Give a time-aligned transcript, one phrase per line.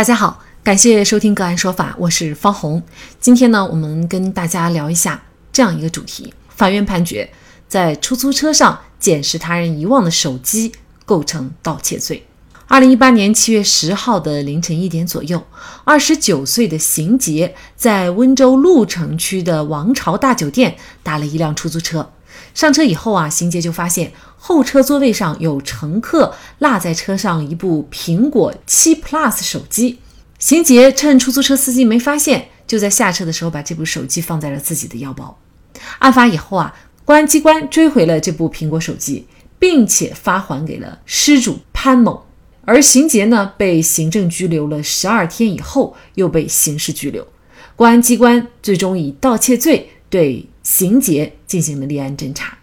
[0.00, 2.82] 大家好，感谢收听个案说法，我是方红。
[3.20, 7.30] 今天呢，我们跟大家聊一下这样一个主题：法院判决
[7.68, 10.72] 在出租车上捡拾他人遗忘的手机
[11.04, 12.26] 构成盗窃罪。
[12.66, 15.46] 二零一八年七月十号的凌晨一点左右，
[15.84, 22.10] 二十九岁的邢杰在温州鹿城区的王朝大酒店打了一辆出租车。
[22.54, 24.10] 上车以后啊，邢杰就发现
[24.42, 29.98] 后车座位上有乘客落在车上一部苹果七 Plus 手机。
[30.38, 35.38] 邢杰趁出租车司机没发现，就在下车的时候把这部手机放在了自己的腰包。
[35.98, 39.26] 案发以后啊，公安机关追回了这部苹果手机，
[39.58, 42.24] 并且发还给了失主潘某。
[42.64, 47.26] 而邢杰呢，被行政拘留了十二天以后，又被刑事拘留。
[47.76, 50.46] 公安机关最终以盗窃罪对。
[50.62, 52.56] 邢杰进行了立案侦查。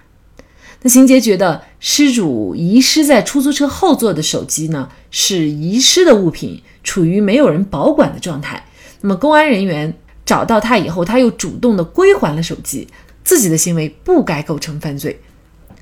[0.83, 8.63] 那邢杰觉得失主遗失在出租车后座的手机呢，是遗失的物品，处于没有人保管的状态。
[9.01, 9.93] 那么公安人员
[10.25, 12.87] 找到他以后，他又主动的归还了手机，
[13.23, 15.19] 自己的行为不该构成犯罪。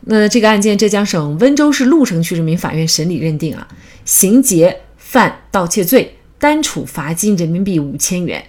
[0.07, 3.67] 那这个案件，浙江省温州市鹿城区人民法院审理认定啊，
[4.05, 8.43] 邢杰犯盗窃罪，单处罚金人民币五千元。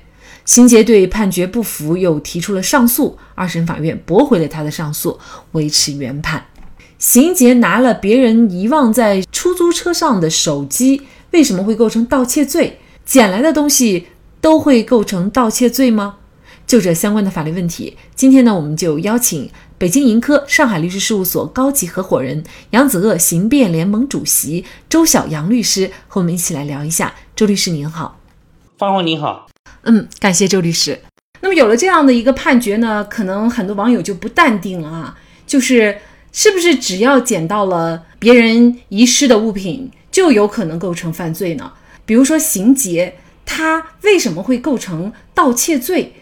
[0.46, 3.18] 邢杰对判决不服，又提出了上诉。
[3.34, 5.18] 二审法院驳回了他的上诉，
[5.52, 6.46] 维持原判。
[6.98, 11.02] 邢杰拿了别人遗忘在出租车上的手机，
[11.32, 12.78] 为什么会构成盗窃罪？
[13.04, 14.06] 捡来的东西
[14.40, 16.16] 都会构成盗窃罪吗？
[16.66, 27.14] 就这相关的法律问题，今天呢，我们就邀请北京盈科上海律师事务所高级合伙人、扬子鳄刑辩联盟主席周晓杨律师和我们一起来聊一下。
[27.36, 28.18] 周律师您好，
[28.78, 29.46] 方红您好。
[29.86, 31.00] 嗯，感谢周律师。
[31.40, 35.98] 那么有了这样的一个判决呢，可能很多网友就不淡定了啊，就是
[36.32, 41.72] 是不是只要捡到了别人遗失的物品，就有可能构成犯罪呢？
[42.04, 43.14] 比如说邢杰，
[43.44, 46.14] 他为什么会构成盗窃罪？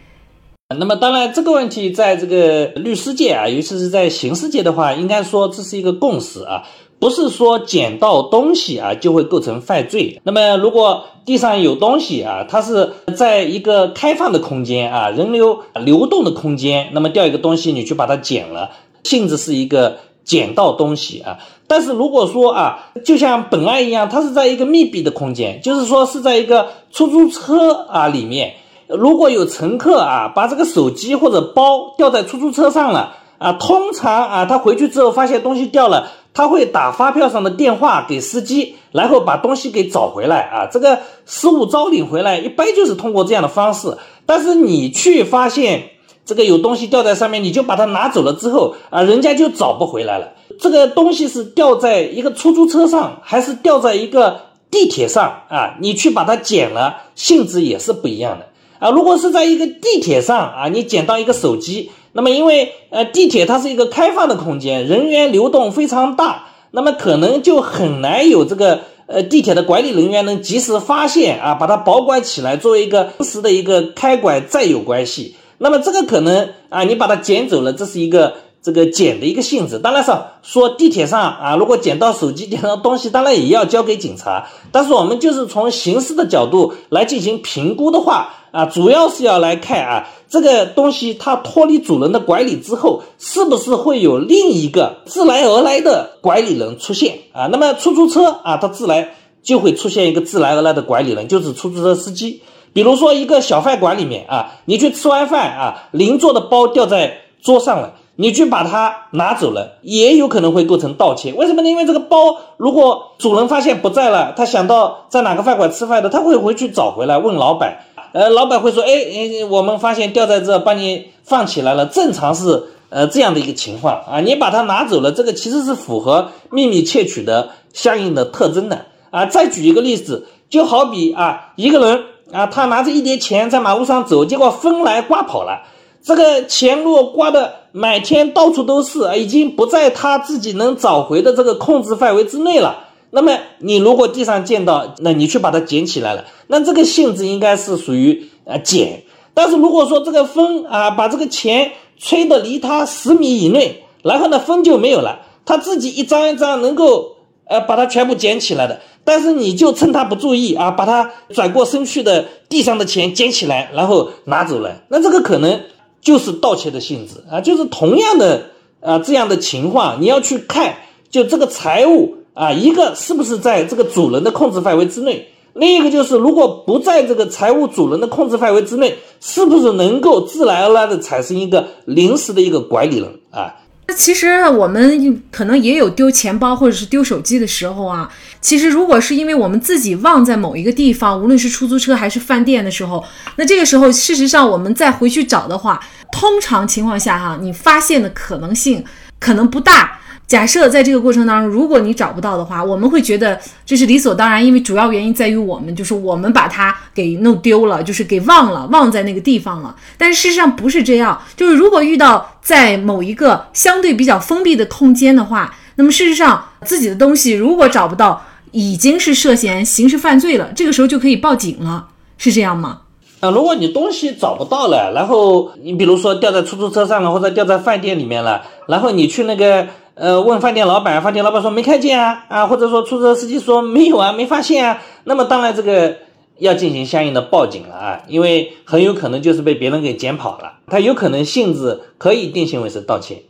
[0.78, 6.64] 那么当然这个问题在这个律师界啊，尤其是在刑事界的话，应该说这是一个共识啊。
[6.98, 10.20] 不是说捡到东西啊就会构成犯罪。
[10.24, 18.70] 那么如果地上有东西啊，它是在一个开放的空间啊，人流流动的空间，那么掉一个东西你去把它捡了，
[19.02, 21.38] 性质是一个捡到东西啊。
[21.66, 28.54] 但是如果说啊，就像本案一样，它是在一个密闭的空间，就是说是在一个出租车啊里面，
[28.86, 36.08] 如果有乘客啊把这个手机或者包掉在出租车上了啊，通常啊他回去之后发现东西掉了。
[36.34, 40.66] 他会打发票上的电话给司机，然后把东西给找回来啊。
[40.70, 43.96] 这个失物招领回来，一般就是通过这样的方式。
[44.26, 45.90] 但是你去发现
[46.26, 50.32] 这个有东西掉在上面，你就把它拿走了之后啊，人家就找不回来了。
[50.58, 54.40] 这个东西是掉在一个出租车上，还是掉在一个
[54.70, 55.76] 地铁上啊？
[55.80, 58.48] 你去把它捡了，性质也是不一样的
[58.80, 58.90] 啊。
[58.90, 61.92] 如果是在一个地铁上啊，你捡到一个手机。
[62.16, 75.34] 那么，因为呃，地铁它是一个开放的空间，人员流动非常大，那么可能就很难有这个呃地铁的管理人员能及时发现啊，把它保管起来，作为一个临时的一个开管再有关系。
[75.58, 79.78] 那么这个可能啊，你把它捡走了，这是一个这个捡的一个性质。
[79.80, 84.46] 当然是说地铁上啊，如果捡到手机、捡到东西，当然也要交给警察。
[84.70, 90.06] 但是我们就是从刑事的角度来进行评估的话啊，主要是要来看啊。
[90.28, 97.48] 这个东西它脱离主人的管理之后，是不是会有另一个自来而来的管理人出现啊？
[97.50, 102.42] 那么出租车啊，它自来就会出现一个自来而来的管理人，就是出租车司机。
[102.72, 111.32] 比如说一个小饭馆里面啊，你去吃完饭啊，邻座的包掉在桌上了，你去把它拿走了，也有可能会构成盗窃。
[111.32, 111.68] 为什么呢？
[111.68, 112.16] 因为这个包
[112.56, 117.78] 如果主人发现不在了，他想到在哪个饭馆吃饭的，他会回去找回来问老板。
[118.14, 121.84] 呃，老板会说，哎，我们发现掉在这，帮你放起来了。
[121.86, 129.26] 正常是呃这样的一个情况啊，你把它拿走了，这个其实是符合秘密窃取的相应的特征的啊。
[129.26, 135.62] 再举一个例子，就好比啊，一个人啊，他拿着一叠钱在马路上走，结果风来刮跑了，
[136.00, 142.83] 这个钱如果刮的满天到处都是啊，已经不在他自己能找回的这个控制范围之内了。
[143.14, 149.04] 那么你如果地上见到，那你去把它捡起来了，那这个性质应该是属于呃捡。
[149.32, 157.14] 但是如果说这个风啊把这个钱吹得离他十米以内，然后呢风就没有了，他自己一张一张能够
[157.46, 165.60] 呃把它全部捡起来的，但是你就趁他不注意啊，把他转过身去的地上的钱捡起来，然后拿走了，那这个可能
[166.00, 168.46] 就是盗窃的性质啊，就是同样的
[168.80, 170.74] 啊这样的情况，你要去看
[171.08, 172.16] 就这个财物。
[172.34, 175.28] 啊，一个是不是在这个主人的控制范围之内？
[175.54, 183.54] 另一个就是如果不在这个财务主人的控制范围之内，是不是能够自然而然的产生一个临时的一个管理人啊？
[183.86, 188.10] 那其实我们可能也有丢钱包或者是丢手机的时候啊。
[188.40, 193.04] 其实如果是因为我们自己忘在某一个地方，无论是出租车还是饭店的时候，
[193.36, 195.78] 那这个时候事实上我们再回去找的话，
[196.10, 198.82] 通常情况下哈，你发现的可能性
[199.24, 199.98] 可能不大。
[200.26, 209.74] 假设在这个过程当中，如果你找不到的话，我们会觉得这是理所当然，因为主要原因在于我们就是我们把它给弄丢了，就是给忘了，忘在那个地方了。
[209.96, 221.88] 但是事实上不是这样，就是如果遇到在某一个相对比较封闭的空间的话，那么事实上自己的东西如果找不到，已经是涉嫌刑事犯罪了，这个时候就可以报警了，
[222.18, 222.80] 是这样吗？
[223.24, 229.66] 啊，如果你东西找不到了，然后你比如说掉在出租车上了，或者掉在饭店里面了，然后你去那个。
[229.96, 235.98] 呃，问饭店老板，饭店老板说没看见啊，啊，或者说出租车司机说没有啊，没发现啊，那么当然这个
[236.40, 243.22] 要进行相应的报警了啊，因为很有可能就是被别人给捡跑了，他有可能性质可以定性为是盗窃。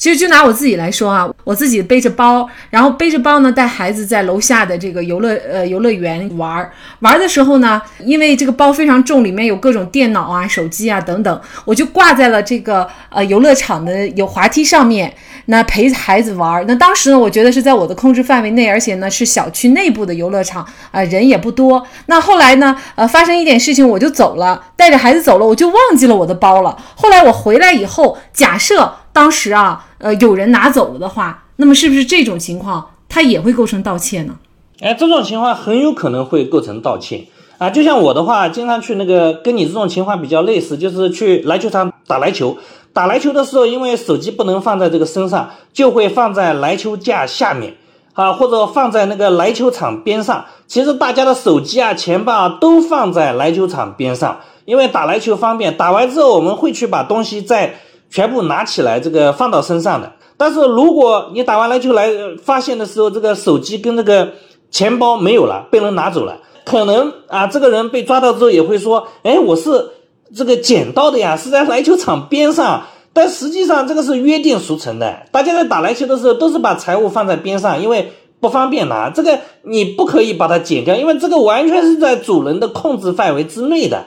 [0.00, 6.72] 其实就拿我自己来说啊，我自己背着包，然后背着包呢，带孩子在楼下的这个游乐呃游乐园玩儿。
[7.00, 15.14] 玩儿的时候呢，因为这个包非常重，里面有各种电脑啊、手机啊等等，我就挂在了这个呃游乐场的有滑梯上面，
[15.44, 16.64] 那陪孩子玩儿。
[16.66, 21.86] 那当时呢，我觉得是在我的控制范围内，而且呢是小区内部的游乐场啊，人也不多。
[22.06, 26.74] 那后来呢，呃，发生一点事情，我就走了，带着孩子走了，我就忘记了我的包了。
[26.94, 28.94] 后来我回来以后，假设。
[29.12, 34.36] 当时啊，呃，有人拿走了的话，那么是不是这种情况，它也会构成盗窃呢？
[34.80, 37.26] 哎，这种情况很有可能会构成盗窃
[37.58, 37.68] 啊。
[37.68, 42.56] 就像我的话，经常去那个跟你这种情况比较类似，就是去篮球场打篮球。
[42.92, 47.74] 打篮球的时候，因为手机不能放在这个身上，就会放在篮球架下面
[48.14, 50.44] 啊，或者放在那个篮球场边上。
[50.66, 55.76] 其实大家的手机啊、钱包啊都放在篮球场边上，因为打篮球方便。
[55.76, 57.74] 打完之后，我们会去把东西在。
[58.10, 60.12] 全部拿起来，这个放到身上的。
[60.36, 62.10] 但是如果你打完篮球来
[62.42, 64.32] 发现的时候，这个手机跟这个
[64.70, 69.90] 钱包没有了，被人拿走了，可能啊，这个人被抓到之后也会说，哎，我是
[70.34, 72.82] 这个捡到的呀，是在篮球场边上。
[73.12, 79.10] 但实际上这个是约定俗成的，大家在打篮球的时候都是把财物放在边上，因为不方便拿。
[79.10, 84.06] 这个你不可以把它剪掉，因为这个完全是在主人的控制范围之内的。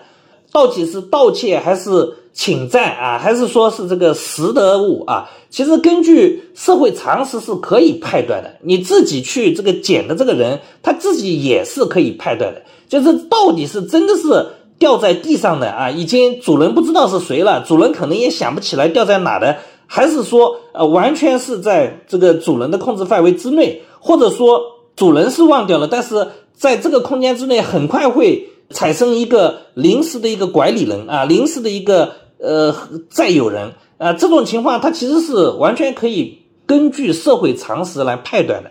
[0.53, 2.15] 到底是盗窃还是？
[2.35, 5.29] 侵占啊，还是说是这个拾得物啊？
[5.51, 8.51] 其实根据社会常识是可以判断的。
[8.63, 12.63] 你自己去这个捡的这个人，他自己也是可以判断的。
[12.89, 14.47] 就是到底是真的是
[14.79, 24.59] 掉在地上的啊，已经主人不知道是谁了，主人可能也想不起来掉在哪的，还是说呃完全是在这个主人的控制范围之内，或者说
[24.95, 32.23] 主人是忘掉了，但是在这个空间之内很快会产生一个临时的一个管理人啊，临时的一个。
[32.45, 32.75] 呃，
[33.09, 38.69] 再有人啊，这种情况他其实是完全可以根据社会常识来判断的。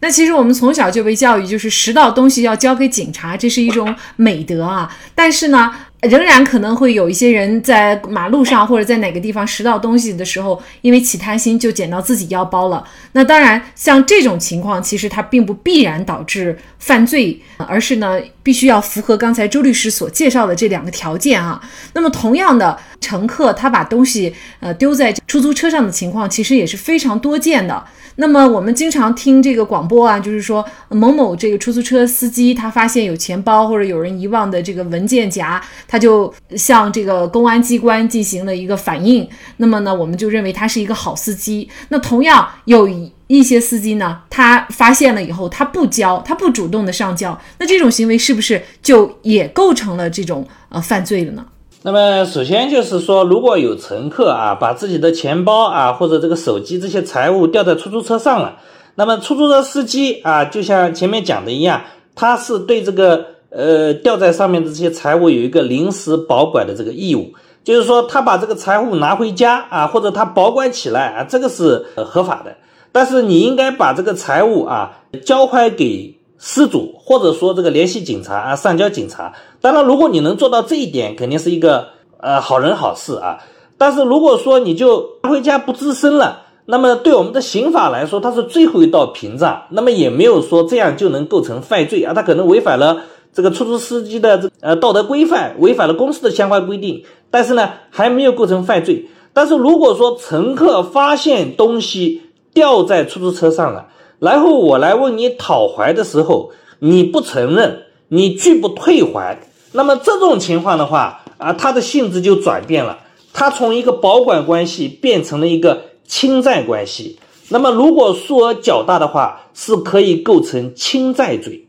[0.00, 4.92] 那其实我们从小就被教育，就是拾到东西要交给警察，这是一种美德啊。
[5.14, 5.72] 但是呢。
[6.02, 12.84] 仍然可能会有一些人在马路上或者在哪个地方拾到东西的时候，因为起贪心就捡到自己腰包了。
[13.10, 18.16] 那当然，像这种情况，其实它并不必然导致犯罪，而是呢，
[18.48, 21.60] 必须要符合刚才周律师所介绍的这两个条件啊。
[21.92, 27.84] 那么，同样的，乘客他把东西呃丢在出租车上的情况，其实也是非常多见的。
[28.16, 39.28] 那么我们经常听这个广播啊，就是说某某这个出租车司机他发现有钱包或者有人遗忘的这个文件夹，他就向这个公安机关进行了一个反映。
[39.58, 41.68] 那么呢，我们就认为他是一个好司机。
[41.90, 42.88] 那同样有
[43.28, 51.46] 一些司机呢，他发现了以后他不交，他不主动的上交，那这种行为是不是就也构成了这种呃犯罪了呢？
[51.82, 58.56] 那么首先就是说，如果有乘客啊把自己的钱包啊或者这个手机这些财物掉在出租车上了，
[58.96, 61.82] 那么出租车司机啊就像前面讲的一样，
[62.16, 67.32] 他是对这个呃掉在上面的这些财物有一个临时保管的这个义务，
[67.62, 72.56] 就是说他把这个财物拿回家啊或者他保管起来啊，这个是合法的，
[72.92, 76.16] 但是你应该把这个财物啊交还给。
[76.40, 79.32] 失主，或者说这个联系警察啊，上交警察。
[79.60, 81.88] 当然，如果你能做到这一点，肯定是一个
[82.20, 83.38] 呃好人好事啊。
[83.76, 89.64] 但是如果说你就回家不吱声了，那么对我们的刑法来说，它是最后一道屏障。
[89.70, 93.02] 那么也没有说这样就能构成犯罪啊，他可能违反了
[93.32, 97.02] 这个出租司机的这呃道德规范，违反了公司的相关规定。
[97.32, 99.08] 但是呢，还没有构成犯罪。
[99.32, 102.22] 但是如果说乘客发现东西
[102.58, 103.86] 掉在出租车上了，
[104.18, 106.50] 然后我来问你讨还的时候，
[106.80, 109.38] 你不承认，你拒不退还，
[109.70, 112.98] 那么这种情况的话啊，它的性质就转变了，
[113.32, 117.20] 它从一个保管关系变成了一个侵占关系。
[117.50, 121.64] 那么如果数额较大的话，是可以构成侵占罪。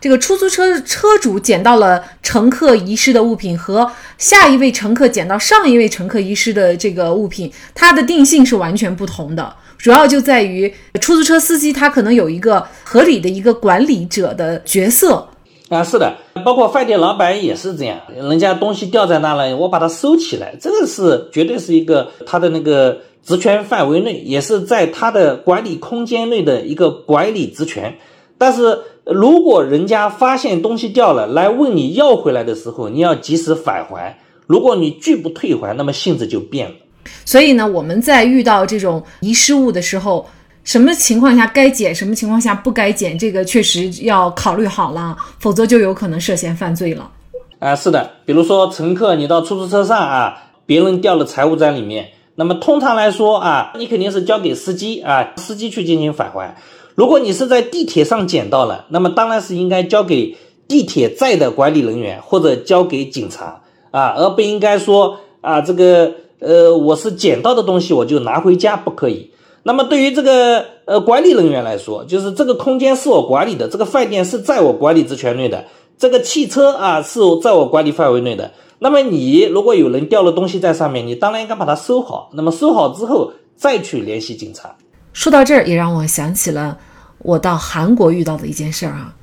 [0.00, 9.54] 这个出租车车主捡到了乘客遗失的物品，和下一位乘客捡到上一位乘客遗失的这个物品，它的定性是完全不同的。
[9.82, 15.26] 主要就在于出租车司机他可能有一个合理的一个管理者的角色
[15.68, 27.96] 啊，是的，包括饭店老板也是这样，人家东西掉在那了，我把它收起来，这个是绝对是一个他的那个职权范围内，也是在他的管理空间内的一个管理职权，
[28.38, 28.78] 但是。
[29.06, 34.16] 如果人家发现东西掉了，来问你要回来的时候，你要及时返还。
[34.46, 36.74] 如果你拒不退还，那么性质就变了。
[37.24, 40.26] 所以呢，我们在遇到这种遗失物的时候，
[40.64, 47.10] 什么情况下该捡，什么情况下不该捡，这个确实要考虑好了，否则就有可能涉嫌犯罪了。
[47.58, 56.56] 啊，是的，比如说乘客，你到出租车上啊，别人掉了财物在里面，那么通常来说啊，你肯定是交给司机啊，司机去进行返还。
[56.94, 60.36] 如果你是在地铁上捡到了，那么当然是应该交给
[60.68, 69.30] 地铁站的管理人员或者交给警察啊，而不应该说啊这个呃我是捡到的东西我就拿回家不可以。
[69.62, 75.66] 那么对于这个呃管理人员来说，就是这个空间是我管理的，这个饭店是在我管理职权内的，
[75.98, 78.50] 这个汽车啊是在我管理范围内的。
[78.78, 82.30] 那么你如果有人掉了东西在上面，你当然应该把它收好。
[82.32, 84.74] 那么收好之后再去联系警察。
[85.12, 86.78] 说到这儿，也让我想起了。
[87.18, 89.14] 我到韩国遇到的一件事儿啊，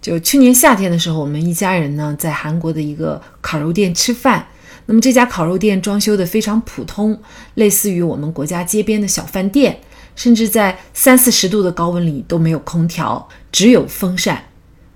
[0.00, 4.46] 就去年夏天的时候，我们一家人呢在韩国的一个烤肉店吃饭。
[4.86, 7.20] 那么这家烤肉店装修的非常普通，
[7.54, 9.78] 类似于我们国家街边的小饭店，
[10.16, 14.44] 甚至在三四十度的高温里都没有空调，只有风扇。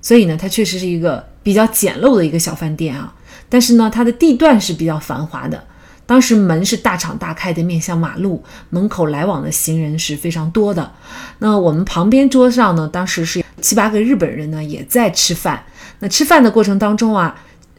[0.02, 3.14] 所以呢，它确实是一个比较简陋的一个小饭店啊。
[3.48, 5.64] 但是呢，它的地段是比较繁华的。
[6.04, 10.92] 当时门是大敞大开的，面向马路，门口来往的行人是非常多的。
[11.40, 15.64] 那我们旁边桌上呢，当时是七八个日本人呢，也在吃饭。
[15.98, 17.34] 那吃饭的过程当中啊，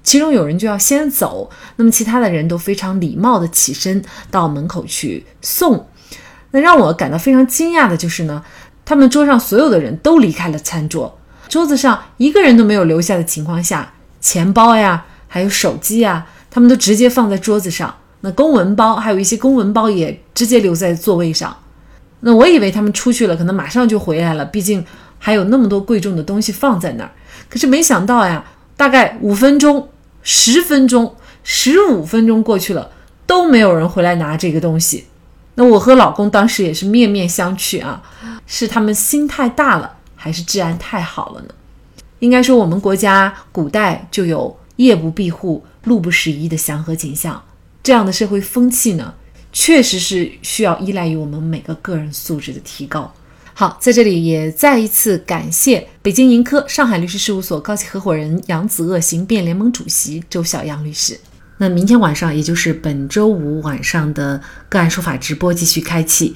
[0.07, 5.85] 其中有人就要先走，那么其他的人都非常礼貌的起身到门口去送。
[6.51, 8.41] 那让我感到非常惊讶的就是呢，
[8.85, 17.93] 他们桌上所有的人都离开了餐桌，桌子上一个人都没有留下的情况下，钱包呀，还有手机呀，他们都直接放在桌子上。
[18.21, 21.53] 那公文包还有一些公文包也直接留在座位上。
[22.21, 24.85] 那我以为他们出去了，可能马上就回来了，毕竟
[25.19, 27.11] 还有那么多贵重的东西放在那儿。
[27.49, 28.45] 可是没想到呀，
[28.77, 29.89] 大概五分钟、
[30.29, 32.91] 十分钟、十五分钟过去了，
[33.25, 35.05] 都没有人回来拿这个东西。
[35.55, 38.03] 那我和老公当时也是面面相觑啊，
[38.45, 41.47] 是他们心太大了，还是治安太好了呢？
[42.19, 47.41] 应该说，我们国家古代就有夜不闭户、路不拾遗的祥和景象。
[47.81, 49.13] 这样的社会风气呢，
[49.53, 53.13] 确实是需要依赖于我们每个个人素质的提高。
[53.59, 61.19] 好，在这里也再一次感谢北京盈科上海律师事务所高级合伙人、扬子鳄刑辩联盟主席周晓阳律师。
[61.57, 66.35] 那明天晚上，也就是本周五晚上的个案说法直播继续开启，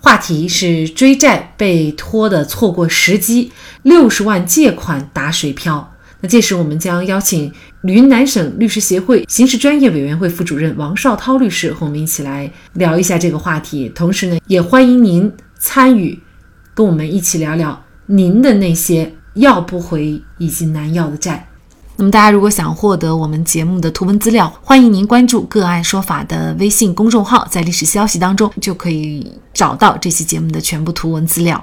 [0.00, 3.52] 话题是追债被拖的错过时机，
[3.82, 5.94] 六十万借款打水漂。
[6.22, 7.52] 那届时我们将邀请
[7.82, 13.90] 云南省律师协会刑事专业委员会副主任王绍涛律师和我们一起来聊一下这个话题。
[13.90, 16.18] 同时呢，也欢迎您参与，
[16.74, 21.48] 跟我们一起聊聊您的那些要不回以及难要的债。
[21.96, 31.62] 那么大家如果想获得我们节目的图文资料，欢迎您关注“个案说法”的微信公众号，在历史消息当中就可以找到这期节目的全部图文资料。